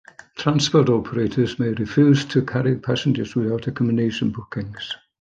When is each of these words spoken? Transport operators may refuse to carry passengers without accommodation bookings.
Transport 0.35 0.89
operators 0.89 1.59
may 1.59 1.67
refuse 1.73 2.25
to 2.25 2.43
carry 2.43 2.75
passengers 2.75 3.35
without 3.35 3.67
accommodation 3.67 4.31
bookings. 4.31 4.95